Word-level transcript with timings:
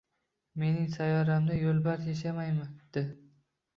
Mening 0.61 0.87
sayyoramda 0.93 1.59
yo'lbars 1.59 2.09
yashamaydi 2.13 3.05